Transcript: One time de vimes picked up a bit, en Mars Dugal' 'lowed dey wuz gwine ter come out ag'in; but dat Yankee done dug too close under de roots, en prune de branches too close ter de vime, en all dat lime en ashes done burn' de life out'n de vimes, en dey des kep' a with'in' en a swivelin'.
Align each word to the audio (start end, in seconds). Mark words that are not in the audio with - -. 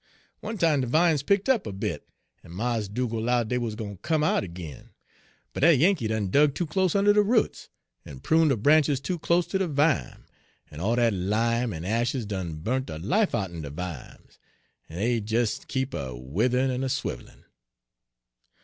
One 0.39 0.57
time 0.57 0.81
de 0.81 0.87
vimes 0.87 1.21
picked 1.21 1.47
up 1.47 1.67
a 1.67 1.71
bit, 1.71 2.09
en 2.43 2.53
Mars 2.55 2.87
Dugal' 2.89 3.21
'lowed 3.21 3.49
dey 3.49 3.59
wuz 3.59 3.75
gwine 3.75 3.97
ter 3.97 4.01
come 4.01 4.23
out 4.23 4.43
ag'in; 4.43 4.89
but 5.53 5.59
dat 5.61 5.77
Yankee 5.77 6.07
done 6.07 6.31
dug 6.31 6.55
too 6.55 6.65
close 6.65 6.95
under 6.95 7.13
de 7.13 7.21
roots, 7.21 7.69
en 8.03 8.19
prune 8.19 8.47
de 8.47 8.57
branches 8.57 8.99
too 8.99 9.19
close 9.19 9.45
ter 9.45 9.59
de 9.59 9.67
vime, 9.67 10.23
en 10.71 10.79
all 10.79 10.95
dat 10.95 11.13
lime 11.13 11.71
en 11.71 11.85
ashes 11.85 12.25
done 12.25 12.55
burn' 12.55 12.83
de 12.85 12.97
life 12.97 13.35
out'n 13.35 13.61
de 13.61 13.69
vimes, 13.69 14.39
en 14.89 14.97
dey 14.97 15.19
des 15.19 15.47
kep' 15.67 15.93
a 15.93 16.15
with'in' 16.15 16.71
en 16.71 16.83
a 16.83 16.89
swivelin'. 16.89 17.43